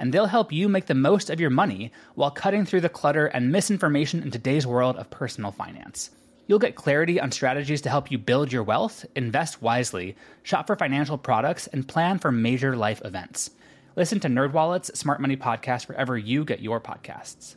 and 0.00 0.12
they'll 0.12 0.26
help 0.26 0.50
you 0.50 0.66
make 0.66 0.86
the 0.86 0.94
most 0.94 1.28
of 1.28 1.38
your 1.38 1.50
money 1.50 1.92
while 2.14 2.30
cutting 2.30 2.64
through 2.64 2.80
the 2.80 2.88
clutter 2.88 3.26
and 3.26 3.52
misinformation 3.52 4.22
in 4.22 4.30
today's 4.30 4.66
world 4.66 4.96
of 4.96 5.10
personal 5.10 5.52
finance. 5.52 6.10
You'll 6.46 6.58
get 6.58 6.74
clarity 6.74 7.20
on 7.20 7.30
strategies 7.30 7.82
to 7.82 7.90
help 7.90 8.10
you 8.10 8.16
build 8.16 8.50
your 8.50 8.62
wealth, 8.62 9.04
invest 9.14 9.60
wisely, 9.60 10.16
shop 10.42 10.66
for 10.66 10.74
financial 10.74 11.18
products, 11.18 11.66
and 11.66 11.86
plan 11.86 12.18
for 12.18 12.32
major 12.32 12.74
life 12.74 13.02
events. 13.04 13.50
Listen 13.94 14.18
to 14.20 14.28
NerdWallet's 14.28 14.98
Smart 14.98 15.20
Money 15.20 15.36
Podcast 15.36 15.86
wherever 15.86 16.16
you 16.16 16.46
get 16.46 16.60
your 16.60 16.80
podcasts. 16.80 17.56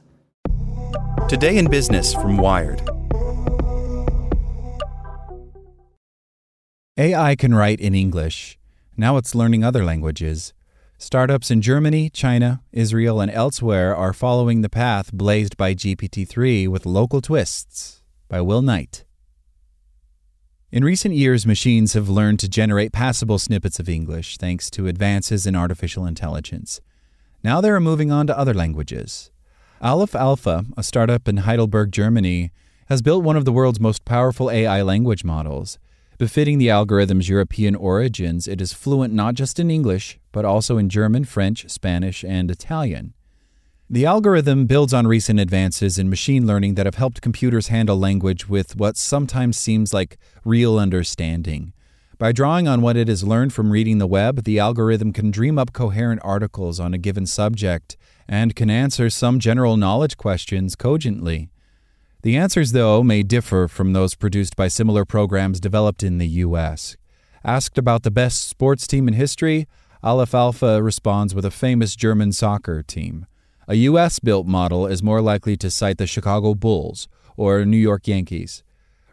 Today 1.30 1.57
in 1.57 1.69
Business 1.69 2.13
from 2.13 2.38
Wired. 2.38 2.81
AI 6.97 7.35
can 7.38 7.55
write 7.55 7.80
in 7.80 7.95
English. 7.95 8.59
Now 8.97 9.16
it's 9.16 9.33
learning 9.33 9.63
other 9.63 9.85
languages. 9.85 10.53
Startups 11.04 11.52
in 11.52 11.62
Germany, 11.62 12.09
China, 12.09 12.62
Israel, 12.72 13.20
and 13.20 13.30
elsewhere 13.30 13.94
are 13.94 14.14
following 14.14 14.62
the 14.62 14.70
path 14.70 15.12
blazed 15.12 15.58
by 15.58 15.76
GPT 15.76 16.26
3 16.26 16.66
with 16.70 16.86
local 16.86 17.20
twists. 17.20 18.02
By 18.30 18.40
Will 18.40 18.62
Knight. 18.62 19.04
In 20.72 20.86
recent 20.86 21.14
years, 21.14 21.46
machines 21.46 21.92
have 21.92 22.08
learned 22.08 22.40
to 22.40 22.48
generate 22.48 22.94
passable 22.94 23.38
snippets 23.38 23.81
of 23.81 23.90
English 23.90 24.38
thanks 24.38 24.72
to 24.72 24.88
advances 24.88 25.46
in 25.46 25.58
artificial 25.58 26.06
intelligence. 26.06 26.80
Now 27.44 27.59
they 27.59 27.69
are 27.69 27.81
moving 27.81 28.09
on 28.09 28.25
to 28.28 28.40
other 28.40 28.53
languages. 28.53 29.30
Aleph 29.81 30.16
Alpha, 30.16 30.63
a 30.78 30.84
startup 30.84 31.28
in 31.28 31.38
Heidelberg, 31.38 31.92
Germany, 31.92 32.53
has 32.86 33.02
built 33.02 33.25
one 33.25 33.36
of 33.36 33.44
the 33.44 33.52
world's 33.52 33.81
most 33.81 34.06
powerful 34.06 34.50
AI 34.50 34.81
language 34.81 35.25
models. 35.25 35.78
Befitting 36.18 36.59
the 36.59 36.69
algorithm's 36.69 37.28
European 37.28 37.75
origins, 37.75 38.47
it 38.47 38.62
is 38.62 38.72
fluent 38.72 39.13
not 39.13 39.34
just 39.34 39.59
in 39.59 39.69
English, 39.69 40.18
but 40.33 40.44
also 40.44 40.77
in 40.77 40.89
German, 40.89 41.23
French, 41.23 41.69
Spanish, 41.69 42.25
and 42.25 42.51
Italian. 42.51 43.13
The 43.89 44.05
algorithm 44.05 44.66
builds 44.66 44.94
on 44.94 45.07
recent 45.07 45.39
advances 45.39 45.97
in 45.97 46.09
machine 46.09 46.45
learning 46.45 46.75
that 46.75 46.88
have 46.88 46.95
helped 46.95 47.21
computers 47.21 47.67
handle 47.67 47.97
language 47.97 48.49
with 48.49 48.75
what 48.75 48.97
sometimes 48.97 49.57
seems 49.57 49.94
like 49.94 50.17
real 50.44 50.77
understanding. 50.77 51.73
By 52.17 52.31
drawing 52.31 52.67
on 52.67 52.81
what 52.81 52.97
it 52.97 53.07
has 53.07 53.23
learned 53.23 53.53
from 53.53 53.71
reading 53.71 53.99
the 53.99 54.07
web, 54.07 54.44
the 54.44 54.57
algorithm 54.57 55.13
can 55.13 55.29
dream 55.29 55.59
up 55.59 55.73
coherent 55.73 56.21
articles 56.23 56.79
on 56.79 56.94
a 56.94 56.97
given 56.97 57.25
subject 57.25 57.95
and 58.27 58.55
can 58.55 58.69
answer 58.69 59.09
some 59.09 59.39
general 59.39 59.77
knowledge 59.77 60.17
questions 60.17 60.75
cogently. 60.75 61.50
The 62.21 62.38
answers, 62.38 62.71
though, 62.71 63.03
may 63.03 63.21
differ 63.21 63.67
from 63.67 63.91
those 63.91 64.15
produced 64.15 64.55
by 64.55 64.69
similar 64.69 65.03
programs 65.03 65.59
developed 65.59 66.01
in 66.01 66.17
the 66.17 66.27
U.S. 66.27 66.95
Asked 67.44 67.77
about 67.77 68.03
the 68.03 68.11
best 68.11 68.47
sports 68.47 68.88
team 68.88 69.09
in 69.09 69.15
history, 69.15 69.67
Aleph 70.03 70.34
Alpha 70.36 70.84
responds 70.84 71.34
with 71.34 71.46
a 71.46 71.50
famous 71.50 71.96
German 71.96 72.34
soccer 72.34 72.84
team. 72.84 73.25
A 73.69 73.75
U.S. 73.75 74.19
built 74.19 74.46
model 74.46 74.86
is 74.86 75.02
more 75.02 75.22
likely 75.22 75.56
to 75.56 75.72
cite 75.72 75.97
the 75.97 76.06
Chicago 76.06 76.56
Bulls 76.56 77.08
or 77.38 77.64
New 77.64 77.78
York 77.78 78.06
Yankees. 78.06 78.63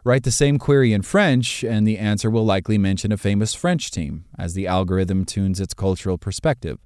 Write 0.03 0.23
the 0.23 0.31
same 0.31 0.59
query 0.59 0.91
in 0.91 1.01
French, 1.01 1.63
and 1.63 1.87
the 1.87 1.97
answer 1.97 2.29
will 2.29 2.43
likely 2.43 2.77
mention 2.77 3.13
a 3.13 3.17
famous 3.17 3.53
French 3.53 3.89
team, 3.89 4.25
as 4.37 4.53
the 4.53 4.67
algorithm 4.67 5.23
tunes 5.23 5.61
its 5.61 5.73
cultural 5.73 6.17
perspective. 6.17 6.77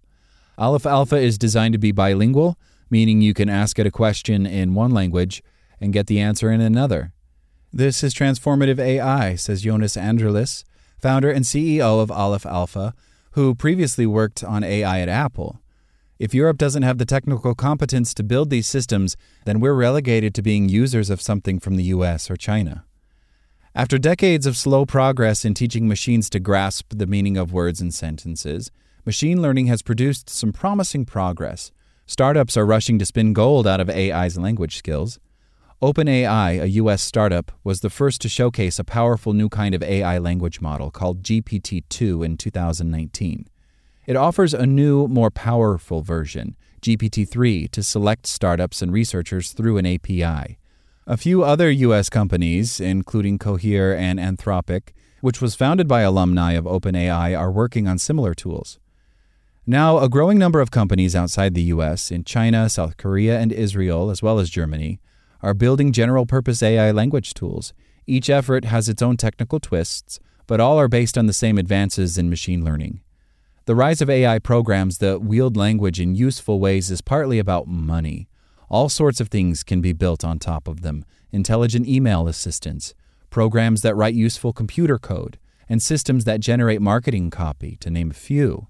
Aleph 0.55 0.85
Alpha 0.85 1.17
is 1.17 1.39
designed 1.39 1.73
to 1.73 1.79
be 1.79 1.91
bilingual, 1.91 2.59
meaning 2.91 3.21
you 3.21 3.33
can 3.33 3.49
ask 3.49 3.79
it 3.79 3.87
a 3.87 3.91
question 3.91 4.45
in 4.45 4.75
one 4.75 4.91
language 4.91 5.41
and 5.81 5.91
get 5.91 6.05
the 6.05 6.19
answer 6.19 6.51
in 6.51 6.61
another. 6.61 7.11
This 7.73 8.03
is 8.03 8.13
transformative 8.13 8.77
AI, 8.77 9.33
says 9.33 9.63
Jonas 9.63 9.97
Andrulis, 9.97 10.63
founder 11.01 11.31
and 11.31 11.43
CEO 11.43 12.03
of 12.03 12.11
Aleph 12.11 12.45
Alpha, 12.45 12.93
who 13.35 13.53
previously 13.53 14.05
worked 14.05 14.45
on 14.45 14.63
AI 14.63 15.01
at 15.01 15.09
Apple. 15.09 15.59
If 16.17 16.33
Europe 16.33 16.57
doesn't 16.57 16.83
have 16.83 16.99
the 16.99 17.05
technical 17.05 17.53
competence 17.53 18.13
to 18.13 18.23
build 18.23 18.49
these 18.49 18.65
systems, 18.65 19.17
then 19.43 19.59
we're 19.59 19.73
relegated 19.73 20.33
to 20.35 20.41
being 20.41 20.69
users 20.69 21.09
of 21.09 21.21
something 21.21 21.59
from 21.59 21.75
the 21.75 21.83
US 21.95 22.31
or 22.31 22.37
China. 22.37 22.85
After 23.75 23.97
decades 23.97 24.45
of 24.45 24.55
slow 24.55 24.85
progress 24.85 25.43
in 25.43 25.53
teaching 25.53 25.85
machines 25.85 26.29
to 26.29 26.39
grasp 26.39 26.93
the 26.95 27.05
meaning 27.05 27.35
of 27.35 27.51
words 27.51 27.81
and 27.81 27.93
sentences, 27.93 28.71
machine 29.05 29.41
learning 29.41 29.65
has 29.65 29.81
produced 29.81 30.29
some 30.29 30.53
promising 30.53 31.03
progress. 31.03 31.73
Startups 32.05 32.55
are 32.55 32.65
rushing 32.65 32.97
to 32.99 33.05
spin 33.05 33.33
gold 33.33 33.67
out 33.67 33.81
of 33.81 33.89
AI's 33.89 34.37
language 34.37 34.77
skills. 34.77 35.19
OpenAI, 35.81 36.61
a 36.61 36.69
US 36.69 37.01
startup, 37.01 37.51
was 37.65 37.81
the 37.81 37.89
first 37.89 38.21
to 38.21 38.29
showcase 38.29 38.79
a 38.79 38.85
powerful 38.85 39.33
new 39.33 39.49
kind 39.49 39.75
of 39.75 39.83
AI 39.83 40.17
language 40.17 40.61
model 40.61 40.89
called 40.89 41.21
GPT 41.21 41.83
2 41.89 42.23
in 42.23 42.37
2019. 42.37 43.45
It 44.07 44.15
offers 44.15 44.53
a 44.53 44.65
new, 44.65 45.07
more 45.09 45.29
powerful 45.29 46.01
version, 46.01 46.55
GPT 46.81 47.27
3, 47.27 47.67
to 47.67 47.83
select 47.83 48.25
startups 48.25 48.81
and 48.81 48.93
researchers 48.93 49.51
through 49.51 49.77
an 49.77 49.85
API. 49.85 50.57
A 51.07 51.17
few 51.17 51.43
other 51.43 51.69
U.S. 51.69 52.09
companies, 52.09 52.79
including 52.79 53.37
Cohere 53.37 53.93
and 53.93 54.17
Anthropic, 54.17 54.93
which 55.19 55.41
was 55.41 55.55
founded 55.55 55.89
by 55.89 56.01
alumni 56.01 56.53
of 56.53 56.63
OpenAI, 56.63 57.37
are 57.37 57.51
working 57.51 57.85
on 57.85 57.97
similar 57.97 58.33
tools. 58.33 58.79
Now, 59.67 59.97
a 59.97 60.07
growing 60.07 60.39
number 60.39 60.61
of 60.61 60.71
companies 60.71 61.17
outside 61.17 61.53
the 61.53 61.63
U.S., 61.63 62.11
in 62.11 62.23
China, 62.23 62.69
South 62.69 62.95
Korea, 62.95 63.39
and 63.39 63.51
Israel, 63.51 64.09
as 64.09 64.23
well 64.23 64.39
as 64.39 64.49
Germany, 64.49 65.01
are 65.41 65.53
building 65.53 65.91
general 65.91 66.25
purpose 66.25 66.61
AI 66.63 66.91
language 66.91 67.33
tools. 67.33 67.73
Each 68.07 68.29
effort 68.29 68.65
has 68.65 68.87
its 68.89 69.01
own 69.01 69.17
technical 69.17 69.59
twists, 69.59 70.19
but 70.47 70.59
all 70.59 70.79
are 70.79 70.87
based 70.87 71.17
on 71.17 71.25
the 71.25 71.33
same 71.33 71.57
advances 71.57 72.17
in 72.17 72.29
machine 72.29 72.63
learning. 72.63 73.01
The 73.65 73.75
rise 73.75 74.01
of 74.01 74.09
AI 74.09 74.37
programs 74.39 74.99
that 74.99 75.23
wield 75.23 75.57
language 75.57 75.99
in 75.99 76.13
useful 76.13 76.59
ways 76.59 76.91
is 76.91 77.01
partly 77.01 77.39
about 77.39 77.67
money. 77.67 78.27
All 78.69 78.89
sorts 78.89 79.19
of 79.19 79.29
things 79.29 79.63
can 79.63 79.81
be 79.81 79.93
built 79.93 80.23
on 80.23 80.37
top 80.37 80.67
of 80.67 80.81
them 80.81 81.05
intelligent 81.31 81.87
email 81.87 82.27
assistants, 82.27 82.93
programs 83.29 83.81
that 83.81 83.95
write 83.95 84.13
useful 84.13 84.53
computer 84.53 84.97
code, 84.97 85.37
and 85.67 85.81
systems 85.81 86.23
that 86.23 86.39
generate 86.39 86.81
marketing 86.81 87.29
copy, 87.29 87.75
to 87.77 87.89
name 87.89 88.11
a 88.11 88.13
few. 88.13 88.67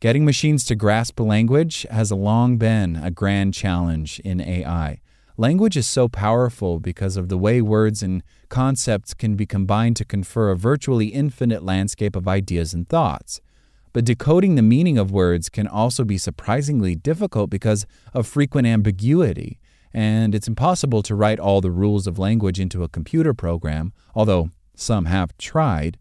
Getting 0.00 0.24
machines 0.24 0.64
to 0.64 0.74
grasp 0.74 1.20
language 1.20 1.86
has 1.90 2.10
long 2.10 2.56
been 2.56 2.96
a 2.96 3.10
grand 3.10 3.54
challenge 3.54 4.20
in 4.20 4.40
AI. 4.40 5.00
Language 5.42 5.76
is 5.76 5.88
so 5.88 6.06
powerful 6.06 6.78
because 6.78 7.16
of 7.16 7.28
the 7.28 7.36
way 7.36 7.60
words 7.60 8.00
and 8.00 8.22
concepts 8.48 9.12
can 9.12 9.34
be 9.34 9.44
combined 9.44 9.96
to 9.96 10.04
confer 10.04 10.50
a 10.52 10.56
virtually 10.56 11.08
infinite 11.08 11.64
landscape 11.64 12.14
of 12.14 12.28
ideas 12.28 12.72
and 12.72 12.88
thoughts. 12.88 13.40
But 13.92 14.04
decoding 14.04 14.54
the 14.54 14.62
meaning 14.62 14.98
of 14.98 15.10
words 15.10 15.48
can 15.48 15.66
also 15.66 16.04
be 16.04 16.16
surprisingly 16.16 16.94
difficult 16.94 17.50
because 17.50 17.86
of 18.14 18.28
frequent 18.28 18.68
ambiguity, 18.68 19.58
and 19.92 20.32
it's 20.32 20.46
impossible 20.46 21.02
to 21.02 21.16
write 21.16 21.40
all 21.40 21.60
the 21.60 21.72
rules 21.72 22.06
of 22.06 22.20
language 22.20 22.60
into 22.60 22.84
a 22.84 22.88
computer 22.88 23.34
program, 23.34 23.92
although 24.14 24.50
Some 24.76 25.06
have 25.06 25.36
tried. 25.38 25.98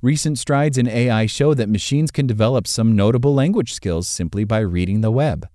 Recent 0.00 0.38
strides 0.38 0.78
in 0.78 0.86
AI 0.86 1.26
show 1.26 1.54
that 1.54 1.68
machines 1.68 2.12
can 2.12 2.28
develop 2.28 2.68
some 2.68 2.94
notable 2.94 3.34
language 3.34 3.72
skills 3.72 4.06
simply 4.06 4.44
by 4.44 4.60
reading 4.60 5.00
the 5.00 5.10
web. 5.10 5.48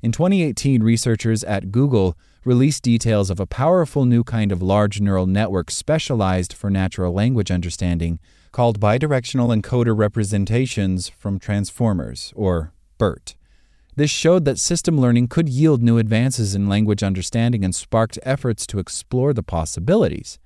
In 0.00 0.12
2018, 0.12 0.84
researchers 0.84 1.42
at 1.42 1.72
Google 1.72 2.16
released 2.44 2.82
details 2.82 3.30
of 3.30 3.38
a 3.38 3.46
powerful 3.46 4.04
new 4.04 4.24
kind 4.24 4.50
of 4.50 4.62
large 4.62 5.00
neural 5.00 5.26
network 5.26 5.70
specialized 5.70 6.52
for 6.52 6.70
natural 6.70 7.12
language 7.12 7.50
understanding 7.50 8.18
called 8.50 8.80
bidirectional 8.80 9.56
encoder 9.56 9.96
representations 9.96 11.08
from 11.08 11.38
transformers, 11.38 12.32
or 12.36 12.72
BERT. 12.98 13.34
This 13.94 14.10
showed 14.10 14.44
that 14.44 14.58
system 14.58 15.00
learning 15.00 15.28
could 15.28 15.48
yield 15.48 15.82
new 15.82 15.98
advances 15.98 16.54
in 16.54 16.68
language 16.68 17.02
understanding 17.02 17.64
and 17.64 17.74
sparked 17.74 18.18
efforts 18.22 18.66
to 18.68 18.78
explore 18.78 19.32
the 19.32 19.42
possibilities. 19.42 20.38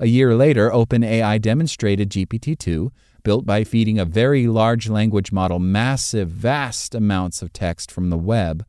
A 0.00 0.06
year 0.06 0.34
later, 0.34 0.70
OpenAI 0.70 1.40
demonstrated 1.40 2.10
GPT 2.10 2.58
2, 2.58 2.92
built 3.22 3.46
by 3.46 3.64
feeding 3.64 3.98
a 3.98 4.04
very 4.04 4.46
large 4.46 4.88
language 4.88 5.32
model 5.32 5.58
massive, 5.58 6.28
vast 6.28 6.94
amounts 6.94 7.42
of 7.42 7.52
text 7.52 7.90
from 7.90 8.10
the 8.10 8.18
web. 8.18 8.64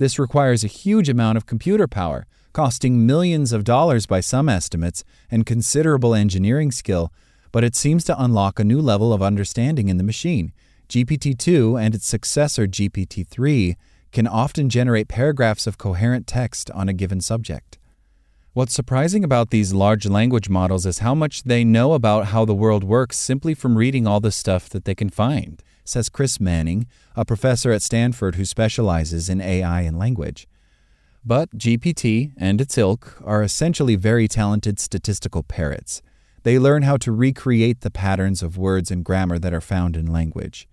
This 0.00 0.18
requires 0.18 0.64
a 0.64 0.66
huge 0.66 1.10
amount 1.10 1.36
of 1.36 1.44
computer 1.44 1.86
power, 1.86 2.24
costing 2.54 3.04
millions 3.04 3.52
of 3.52 3.64
dollars 3.64 4.06
by 4.06 4.20
some 4.20 4.48
estimates, 4.48 5.04
and 5.30 5.44
considerable 5.44 6.14
engineering 6.14 6.72
skill, 6.72 7.12
but 7.52 7.64
it 7.64 7.76
seems 7.76 8.02
to 8.04 8.18
unlock 8.18 8.58
a 8.58 8.64
new 8.64 8.80
level 8.80 9.12
of 9.12 9.20
understanding 9.20 9.90
in 9.90 9.98
the 9.98 10.02
machine. 10.02 10.54
GPT 10.88 11.38
2 11.38 11.76
and 11.76 11.94
its 11.94 12.06
successor 12.06 12.66
GPT 12.66 13.26
3 13.26 13.76
can 14.10 14.26
often 14.26 14.70
generate 14.70 15.06
paragraphs 15.06 15.66
of 15.66 15.76
coherent 15.76 16.26
text 16.26 16.70
on 16.70 16.88
a 16.88 16.94
given 16.94 17.20
subject. 17.20 17.78
What's 18.54 18.72
surprising 18.72 19.22
about 19.22 19.50
these 19.50 19.74
large 19.74 20.06
language 20.06 20.48
models 20.48 20.86
is 20.86 21.00
how 21.00 21.14
much 21.14 21.42
they 21.42 21.62
know 21.62 21.92
about 21.92 22.28
how 22.28 22.46
the 22.46 22.54
world 22.54 22.84
works 22.84 23.18
simply 23.18 23.52
from 23.52 23.76
reading 23.76 24.06
all 24.06 24.20
the 24.20 24.32
stuff 24.32 24.70
that 24.70 24.86
they 24.86 24.94
can 24.94 25.10
find, 25.10 25.62
says 25.90 26.08
Chris 26.08 26.40
Manning, 26.40 26.86
a 27.16 27.24
professor 27.24 27.72
at 27.72 27.82
Stanford 27.82 28.36
who 28.36 28.44
specializes 28.44 29.28
in 29.28 29.40
AI 29.40 29.82
and 29.82 29.98
language. 29.98 30.46
But 31.24 31.50
GPT 31.58 32.32
and 32.36 32.60
its 32.60 32.78
ilk 32.78 33.20
are 33.24 33.42
essentially 33.42 33.96
very 33.96 34.26
talented 34.26 34.78
statistical 34.78 35.42
parrots. 35.42 36.00
They 36.42 36.58
learn 36.58 36.82
how 36.82 36.96
to 36.98 37.12
recreate 37.12 37.82
the 37.82 37.90
patterns 37.90 38.42
of 38.42 38.56
words 38.56 38.90
and 38.90 39.04
grammar 39.04 39.38
that 39.38 39.52
are 39.52 39.60
found 39.60 39.96
in 39.96 40.06
language. 40.06 40.66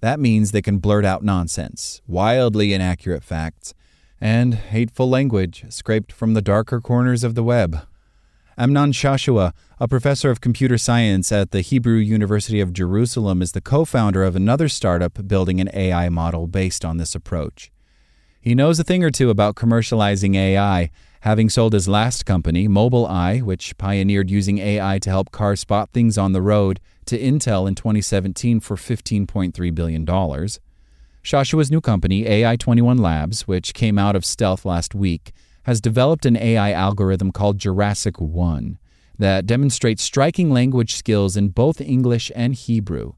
That 0.00 0.18
means 0.18 0.50
they 0.50 0.62
can 0.62 0.78
blurt 0.78 1.04
out 1.04 1.22
nonsense, 1.22 2.02
wildly 2.08 2.72
inaccurate 2.72 3.22
facts, 3.22 3.72
and 4.20 4.54
hateful 4.54 5.08
language 5.08 5.64
scraped 5.68 6.10
from 6.10 6.34
the 6.34 6.42
darker 6.42 6.80
corners 6.80 7.22
of 7.22 7.36
the 7.36 7.44
web. 7.44 7.86
Amnon 8.58 8.92
Shashua, 8.92 9.52
a 9.80 9.88
professor 9.88 10.30
of 10.30 10.42
computer 10.42 10.76
science 10.76 11.32
at 11.32 11.52
the 11.52 11.62
Hebrew 11.62 11.96
University 11.96 12.60
of 12.60 12.74
Jerusalem, 12.74 13.40
is 13.40 13.52
the 13.52 13.62
co 13.62 13.86
founder 13.86 14.24
of 14.24 14.36
another 14.36 14.68
startup 14.68 15.26
building 15.26 15.58
an 15.58 15.70
AI 15.72 16.10
model 16.10 16.46
based 16.46 16.84
on 16.84 16.98
this 16.98 17.14
approach. 17.14 17.72
He 18.42 18.54
knows 18.54 18.78
a 18.78 18.84
thing 18.84 19.02
or 19.02 19.10
two 19.10 19.30
about 19.30 19.54
commercializing 19.54 20.36
AI, 20.36 20.90
having 21.20 21.48
sold 21.48 21.72
his 21.72 21.88
last 21.88 22.26
company, 22.26 22.68
Mobileye, 22.68 23.40
which 23.42 23.78
pioneered 23.78 24.30
using 24.30 24.58
AI 24.58 24.98
to 24.98 25.08
help 25.08 25.30
cars 25.30 25.60
spot 25.60 25.90
things 25.94 26.18
on 26.18 26.32
the 26.32 26.42
road, 26.42 26.78
to 27.06 27.18
Intel 27.18 27.66
in 27.66 27.74
2017 27.74 28.60
for 28.60 28.76
$15.3 28.76 29.74
billion. 29.74 30.04
Shashua's 30.04 31.70
new 31.70 31.80
company, 31.80 32.24
AI21 32.24 33.00
Labs, 33.00 33.48
which 33.48 33.72
came 33.72 33.98
out 33.98 34.14
of 34.14 34.26
stealth 34.26 34.66
last 34.66 34.94
week, 34.94 35.32
has 35.64 35.80
developed 35.80 36.26
an 36.26 36.36
AI 36.36 36.72
algorithm 36.72 37.32
called 37.32 37.58
Jurassic 37.58 38.20
1 38.20 38.78
that 39.18 39.46
demonstrates 39.46 40.02
striking 40.02 40.50
language 40.50 40.94
skills 40.94 41.36
in 41.36 41.48
both 41.48 41.80
English 41.80 42.32
and 42.34 42.54
Hebrew. 42.54 43.12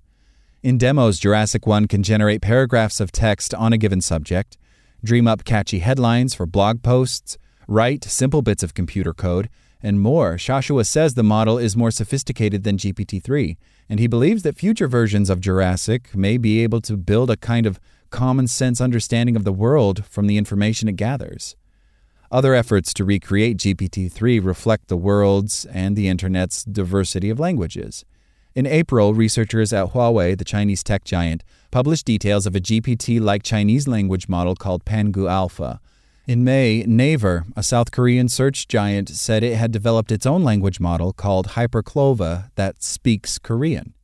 In 0.63 0.79
demos, 0.79 1.19
Jurassic 1.19 1.67
1 1.67 1.89
can 1.89 2.03
generate 2.03 2.43
paragraphs 2.43 3.01
of 3.01 3.13
text 3.13 3.55
on 3.55 3.73
a 3.73 3.79
given 3.79 4.01
subject, 4.01 4.57
dream 5.03 5.27
up 5.27 5.45
catchy 5.45 5.81
headlines 5.81 6.35
for 6.35 6.47
blog 6.47 6.83
posts, 6.83 7.39
write 7.69 8.05
simple 8.05 8.43
bits 8.43 8.63
of 8.63 8.75
computer 8.75 9.13
code, 9.13 9.49
and 9.83 10.01
more. 10.01 10.37
Shashua 10.37 10.87
says 10.87 11.15
the 11.15 11.23
model 11.23 11.59
is 11.59 11.77
more 11.77 11.91
sophisticated 11.91 12.65
than 12.65 12.79
GPT 12.79 13.23
3, 13.23 13.59
and 13.89 14.01
he 14.01 14.07
believes 14.07 14.43
that 14.43 14.57
future 14.57 14.89
versions 14.89 15.29
of 15.29 15.41
Jurassic 15.41 16.15
may 16.15 16.39
be 16.39 16.63
able 16.63 16.81
to 16.81 16.97
build 16.97 17.31
a 17.31 17.37
kind 17.37 17.67
of 17.67 17.79
common 18.09 18.47
sense 18.47 18.81
understanding 18.81 19.37
of 19.37 19.45
the 19.45 19.53
world 19.53 20.05
from 20.07 20.27
the 20.27 20.39
information 20.39 20.89
it 20.89 20.97
gathers. 20.97 21.57
Other 22.35 22.53
efforts 22.53 22.93
to 22.95 23.05
recreate 23.05 23.59
GPT 23.59 24.11
3 24.11 24.41
reflect 24.41 24.89
the 24.89 24.97
world's 24.97 25.67
and 25.67 25.95
the 25.95 26.09
Internet's 26.09 26.65
diversity 26.65 27.31
of 27.31 27.39
languages. 27.39 28.05
In 28.57 28.67
April, 28.67 29.15
researchers 29.15 29.73
at 29.73 29.93
Huawei, 29.93 30.37
the 30.37 30.45
Chinese 30.45 30.83
tech 30.83 31.05
giant, 31.05 31.45
published 31.71 32.07
details 32.07 32.45
of 32.45 32.57
a 32.57 32.61
GPT 32.61 33.21
like 33.21 33.45
Chinese 33.45 33.87
language 33.87 34.29
model 34.29 34.57
called 34.57 34.85
Pangu 34.85 35.31
Alpha. 35.31 35.81
In 36.27 36.43
May, 36.43 36.83
Naver, 36.89 37.45
a 37.55 37.63
South 37.63 37.93
Korean 37.93 38.29
search 38.29 38.67
giant, 38.67 39.11
said 39.11 39.45
it 39.45 39.55
had 39.55 39.71
developed 39.71 40.11
its 40.11 40.27
own 40.27 40.43
language 40.43 40.81
model 40.81 41.13
called 41.13 41.51
Hyperclova 41.51 42.51
that 42.57 42.83
speaks 42.83 43.39
Korean. 43.39 43.95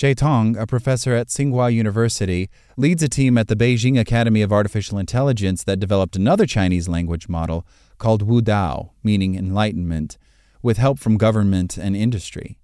Jie 0.00 0.14
Tang, 0.14 0.56
a 0.56 0.66
professor 0.66 1.12
at 1.12 1.26
Tsinghua 1.26 1.70
University, 1.74 2.48
leads 2.78 3.02
a 3.02 3.08
team 3.08 3.36
at 3.36 3.48
the 3.48 3.54
Beijing 3.54 4.00
Academy 4.00 4.40
of 4.40 4.50
Artificial 4.50 4.96
Intelligence 4.96 5.62
that 5.64 5.78
developed 5.78 6.16
another 6.16 6.46
Chinese 6.46 6.88
language 6.88 7.28
model 7.28 7.66
called 7.98 8.22
Wu 8.22 8.40
Dao, 8.40 8.92
meaning 9.04 9.34
enlightenment, 9.34 10.16
with 10.62 10.78
help 10.78 10.98
from 10.98 11.18
government 11.18 11.76
and 11.76 11.94
industry. 11.94 12.58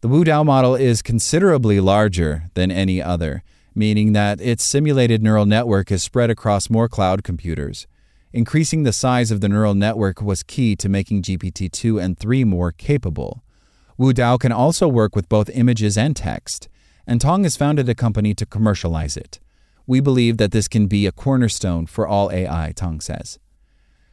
The 0.00 0.08
Wu 0.08 0.24
Dao 0.24 0.46
model 0.46 0.74
is 0.74 1.02
considerably 1.02 1.78
larger 1.78 2.44
than 2.54 2.70
any 2.70 3.02
other, 3.02 3.42
meaning 3.74 4.14
that 4.14 4.40
its 4.40 4.64
simulated 4.64 5.22
neural 5.22 5.44
network 5.44 5.92
is 5.92 6.02
spread 6.02 6.30
across 6.30 6.70
more 6.70 6.88
cloud 6.88 7.22
computers. 7.22 7.86
Increasing 8.32 8.84
the 8.84 8.94
size 8.94 9.30
of 9.30 9.42
the 9.42 9.48
neural 9.50 9.74
network 9.74 10.22
was 10.22 10.42
key 10.42 10.74
to 10.76 10.88
making 10.88 11.20
GPT 11.20 11.70
2 11.70 12.00
and 12.00 12.18
3 12.18 12.44
more 12.44 12.72
capable. 12.72 13.42
Wu 14.02 14.12
Dao 14.12 14.36
can 14.36 14.50
also 14.50 14.88
work 14.88 15.14
with 15.14 15.28
both 15.28 15.48
images 15.50 15.96
and 15.96 16.16
text, 16.16 16.68
and 17.06 17.20
Tang 17.20 17.44
has 17.44 17.56
founded 17.56 17.88
a 17.88 17.94
company 17.94 18.34
to 18.34 18.44
commercialize 18.44 19.16
it. 19.16 19.38
We 19.86 20.00
believe 20.00 20.38
that 20.38 20.50
this 20.50 20.66
can 20.66 20.88
be 20.88 21.06
a 21.06 21.12
cornerstone 21.12 21.86
for 21.86 22.04
all 22.04 22.28
AI, 22.32 22.72
Tang 22.74 23.00
says. 23.00 23.38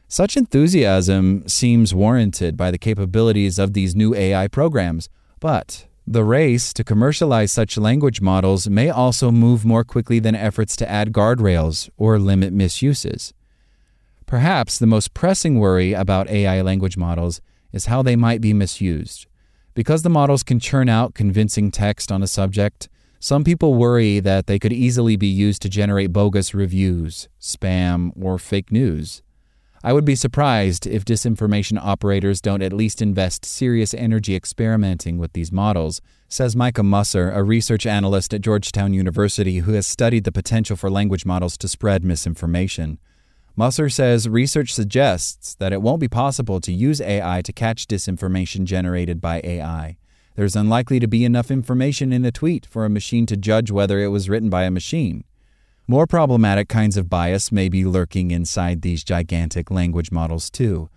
Such 0.06 0.36
enthusiasm 0.36 1.48
seems 1.48 1.92
warranted 1.92 2.56
by 2.56 2.70
the 2.70 2.78
capabilities 2.78 3.58
of 3.58 3.72
these 3.72 3.96
new 3.96 4.14
AI 4.14 4.46
programs, 4.46 5.08
but 5.40 5.88
the 6.06 6.22
race 6.22 6.72
to 6.74 6.84
commercialize 6.84 7.50
such 7.50 7.76
language 7.76 8.20
models 8.20 8.68
may 8.68 8.90
also 8.90 9.32
move 9.32 9.64
more 9.64 9.82
quickly 9.82 10.20
than 10.20 10.36
efforts 10.36 10.76
to 10.76 10.88
add 10.88 11.12
guardrails 11.12 11.90
or 11.96 12.20
limit 12.20 12.52
misuses. 12.52 13.34
Perhaps 14.24 14.78
the 14.78 14.86
most 14.86 15.14
pressing 15.14 15.58
worry 15.58 15.94
about 15.94 16.30
AI 16.30 16.62
language 16.62 16.96
models 16.96 17.40
is 17.72 17.86
how 17.86 18.02
they 18.02 18.14
might 18.14 18.40
be 18.40 18.52
misused. 18.52 19.26
Because 19.74 20.02
the 20.02 20.10
models 20.10 20.42
can 20.42 20.58
churn 20.58 20.88
out 20.88 21.14
convincing 21.14 21.70
text 21.70 22.10
on 22.10 22.22
a 22.22 22.26
subject, 22.26 22.88
some 23.20 23.44
people 23.44 23.74
worry 23.74 24.18
that 24.18 24.46
they 24.46 24.58
could 24.58 24.72
easily 24.72 25.14
be 25.16 25.26
used 25.26 25.62
to 25.62 25.68
generate 25.68 26.12
bogus 26.12 26.54
reviews, 26.54 27.28
spam, 27.40 28.12
or 28.20 28.38
fake 28.38 28.72
news. 28.72 29.22
I 29.82 29.94
would 29.94 30.04
be 30.04 30.14
surprised 30.14 30.86
if 30.86 31.06
disinformation 31.06 31.78
operators 31.78 32.42
don't 32.42 32.60
at 32.60 32.72
least 32.72 33.00
invest 33.00 33.46
serious 33.46 33.94
energy 33.94 34.34
experimenting 34.34 35.16
with 35.16 35.32
these 35.32 35.50
models, 35.50 36.02
says 36.28 36.54
Micah 36.54 36.82
Musser, 36.82 37.30
a 37.30 37.42
research 37.42 37.86
analyst 37.86 38.34
at 38.34 38.42
Georgetown 38.42 38.92
University 38.92 39.60
who 39.60 39.72
has 39.72 39.86
studied 39.86 40.24
the 40.24 40.32
potential 40.32 40.76
for 40.76 40.90
language 40.90 41.24
models 41.24 41.56
to 41.56 41.68
spread 41.68 42.04
misinformation. 42.04 42.98
Musser 43.56 43.88
says 43.88 44.28
research 44.28 44.72
suggests 44.72 45.54
that 45.56 45.72
it 45.72 45.82
won't 45.82 46.00
be 46.00 46.08
possible 46.08 46.60
to 46.60 46.72
use 46.72 47.00
AI 47.00 47.42
to 47.42 47.52
catch 47.52 47.86
disinformation 47.86 48.64
generated 48.64 49.20
by 49.20 49.40
AI. 49.44 49.96
There's 50.36 50.56
unlikely 50.56 51.00
to 51.00 51.08
be 51.08 51.24
enough 51.24 51.50
information 51.50 52.12
in 52.12 52.24
a 52.24 52.32
tweet 52.32 52.64
for 52.64 52.84
a 52.84 52.90
machine 52.90 53.26
to 53.26 53.36
judge 53.36 53.70
whether 53.70 53.98
it 53.98 54.08
was 54.08 54.28
written 54.28 54.48
by 54.48 54.64
a 54.64 54.70
machine. 54.70 55.24
More 55.86 56.06
problematic 56.06 56.68
kinds 56.68 56.96
of 56.96 57.10
bias 57.10 57.50
may 57.50 57.68
be 57.68 57.84
lurking 57.84 58.30
inside 58.30 58.82
these 58.82 59.02
gigantic 59.02 59.70
language 59.70 60.12
models, 60.12 60.48
too. 60.48 60.88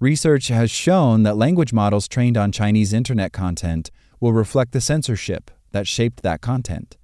Research 0.00 0.48
has 0.48 0.70
shown 0.70 1.22
that 1.22 1.36
language 1.36 1.72
models 1.72 2.08
trained 2.08 2.36
on 2.36 2.50
Chinese 2.50 2.92
internet 2.92 3.32
content 3.32 3.90
will 4.18 4.32
reflect 4.32 4.72
the 4.72 4.80
censorship 4.80 5.50
that 5.70 5.86
shaped 5.86 6.22
that 6.22 6.40
content. 6.40 6.96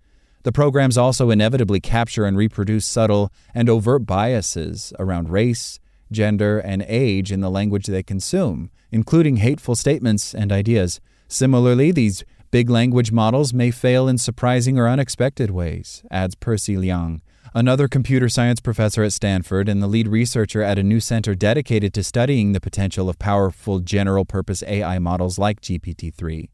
The 0.47 0.53
programs 0.53 0.97
also 0.97 1.31
inevitably 1.31 1.81
capture 1.81 2.25
and 2.25 2.37
reproduce 2.37 2.87
subtle 2.87 3.33
and 3.53 3.69
overt 3.69 4.07
biases 4.07 4.93
around 4.97 5.29
race, 5.29 5.81
gender, 6.13 6.61
and 6.61 6.85
age 6.87 7.33
in 7.33 7.41
the 7.41 7.51
language 7.51 7.87
they 7.87 8.05
consume, 8.05 8.71
including 8.93 9.39
hateful 9.39 9.75
statements 9.75 10.37
and 10.37 10.53
ideas. 10.53 11.01
Similarly, 11.27 11.91
these 11.91 12.23
big 12.53 12.71
language 12.71 13.11
models 13.11 13.53
may 13.53 13.73
fail 13.73 14.07
in 14.07 14.19
surprising 14.19 14.79
or 14.79 14.87
unexpected 14.87 15.51
ways, 15.51 16.05
adds 16.13 16.37
Percy 16.37 16.77
Liang, 16.77 17.23
Another 17.53 17.89
computer 17.89 18.29
science 18.29 18.61
professor 18.61 19.03
at 19.03 19.15
Stanford 19.15 19.69
and 19.69 19.83
the 19.83 19.89
lead 19.89 20.07
researcher 20.07 20.63
at 20.63 20.79
a 20.79 20.85
new 20.85 21.01
center 21.01 21.35
dedicated 21.35 21.93
to 21.95 22.05
studying 22.05 22.53
the 22.53 22.61
potential 22.61 23.09
of 23.09 23.19
powerful 23.19 23.81
general 23.81 24.25
purpose 24.25 24.63
AI 24.69 25.01
models 25.01 25.41
like 25.41 25.61
GPT 25.61 26.15
3. 26.15 26.51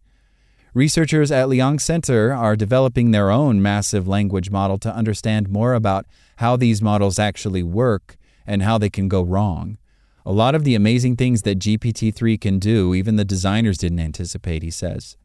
Researchers 0.74 1.30
at 1.30 1.50
Liang 1.50 1.78
Center 1.78 2.32
are 2.32 2.56
developing 2.56 3.10
their 3.10 3.30
own 3.30 3.60
massive 3.60 4.08
language 4.08 4.50
model 4.50 4.78
to 4.78 4.94
understand 4.94 5.50
more 5.50 5.74
about 5.74 6.06
how 6.36 6.56
these 6.56 6.80
models 6.80 7.18
actually 7.18 7.62
work 7.62 8.16
and 8.46 8.62
how 8.62 8.78
they 8.78 8.88
can 8.88 9.06
go 9.06 9.20
wrong. 9.20 9.76
A 10.24 10.32
lot 10.32 10.54
of 10.54 10.64
the 10.64 10.74
amazing 10.74 11.16
things 11.16 11.42
that 11.42 11.58
GPT 11.58 12.14
3 12.14 12.38
can 12.38 12.58
do, 12.58 12.94
even 12.94 13.16
the 13.16 13.24
designers 13.24 13.76
didn't 13.76 14.00
anticipate, 14.00 14.62
he 14.62 14.70
says. 14.70 15.18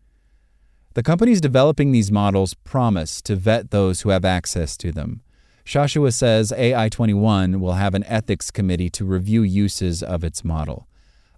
The 0.96 1.04
companies 1.04 1.40
developing 1.40 1.94
these 1.94 2.12
models 2.12 2.54
promise 2.54 3.22
to 3.22 3.38
vet 3.38 3.72
those 3.72 4.02
who 4.02 4.10
have 4.10 4.26
access 4.26 4.76
to 4.78 4.92
them. 4.92 5.22
Shashua 5.64 6.14
says 6.14 6.52
AI21 6.52 7.62
will 7.62 7.74
have 7.74 7.94
an 7.94 8.04
ethics 8.06 8.52
committee 8.52 8.90
to 8.90 9.06
review 9.06 9.44
uses 9.44 10.04
of 10.04 10.26
its 10.26 10.44
model. 10.44 10.90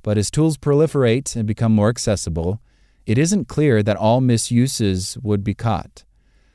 But 0.01 0.17
as 0.17 0.31
tools 0.31 0.57
proliferate 0.57 1.35
and 1.35 1.45
become 1.45 1.75
more 1.75 1.89
accessible, 1.89 2.59
it 3.09 3.17
isn't 3.17 3.47
clear 3.47 3.81
that 3.81 3.97
all 3.97 4.21
misuses 4.21 5.17
would 5.23 5.43
be 5.43 5.55
caught. 5.55 6.03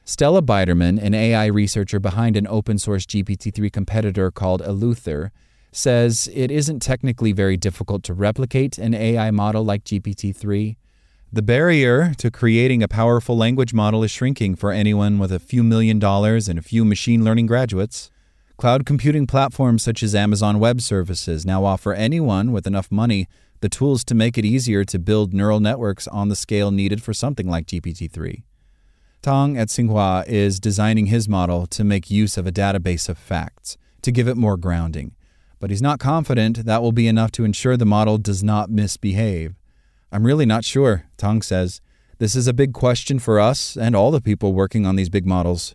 Stella 0.05 0.41
Biderman, 0.41 1.03
an 1.03 1.13
AI 1.13 1.47
researcher 1.47 1.99
behind 1.99 2.37
an 2.37 2.47
open 2.47 2.79
source 2.79 3.05
GPT 3.05 3.53
3 3.53 3.69
competitor 3.71 4.31
called 4.31 4.63
Eleuther, 4.63 5.33
says 5.73 6.31
it 6.33 6.53
isn't 6.53 6.79
technically 6.79 7.33
very 7.33 7.57
difficult 7.57 8.05
to 8.05 8.15
replicate 8.15 8.79
an 8.79 8.95
AI 8.95 9.33
model 9.33 9.65
like 9.65 9.83
GPT 9.83 10.33
3. 10.37 10.77
The 11.33 11.43
barrier 11.43 12.15
to 12.19 12.31
creating 12.31 12.85
a 12.85 12.89
powerful 12.89 13.37
language 13.37 13.75
model 13.75 14.05
is 14.05 14.13
shrinking 14.13 14.55
for 14.55 14.71
anyone 14.71 15.19
with 15.19 15.33
a 15.33 15.41
few 15.41 15.65
million 15.65 15.99
dollars 15.99 16.49
and 16.49 16.57
a 16.57 16.63
few 16.63 16.85
machine 16.85 17.25
learning 17.25 17.47
graduates. 17.47 18.13
Cloud 18.59 18.87
computing 18.87 19.27
platforms 19.27 19.83
such 19.83 20.05
as 20.05 20.15
Amazon 20.15 20.61
Web 20.61 20.81
Services 20.81 21.45
now 21.45 21.65
offer 21.65 21.93
anyone 21.93 22.53
with 22.53 22.69
enough 22.69 22.93
money 22.93 23.27
the 23.65 23.71
tools 23.71 24.05
to 24.05 24.15
make 24.15 24.37
it 24.37 24.45
easier 24.45 24.85
to 24.85 24.99
build 24.99 25.33
neural 25.33 25.59
networks 25.59 26.07
on 26.09 26.29
the 26.29 26.37
scale 26.37 26.71
needed 26.71 27.03
for 27.03 27.15
something 27.15 27.49
like 27.49 27.67
GPT 27.67 28.11
3. 28.11 28.45
Tang 29.23 29.57
at 29.57 29.69
Tsinghua 29.69 30.29
is 30.29 30.61
designing 30.61 31.07
his 31.07 31.31
model 31.31 31.67
to 31.69 31.83
make 31.83 32.11
use 32.11 32.37
of 32.37 32.47
a 32.47 32.53
database 32.53 33.09
of 33.09 33.17
facts, 33.17 33.79
to 34.03 34.13
give 34.13 34.29
it 34.29 34.37
more 34.37 34.59
grounding. 34.59 35.15
But 35.61 35.71
he's 35.71 35.81
not 35.81 35.99
confident 35.99 36.67
that 36.67 36.83
will 36.83 36.93
be 36.93 37.09
enough 37.09 37.33
to 37.33 37.45
ensure 37.45 37.79
the 37.79 37.87
model 37.87 38.19
does 38.19 38.45
not 38.45 38.69
misbehave. 38.69 39.55
I'm 40.13 40.27
really 40.27 40.45
not 40.45 40.67
sure, 40.67 41.07
Tang 41.17 41.41
says. 41.41 41.81
This 42.19 42.37
is 42.37 42.47
a 42.47 42.53
big 42.53 42.75
question 42.75 43.19
for 43.19 43.41
us 43.41 43.79
and 43.79 43.97
all 43.97 44.11
the 44.11 44.21
people 44.21 44.53
working 44.53 44.85
on 44.85 44.97
these 44.97 45.09
big 45.09 45.25
models. 45.25 45.75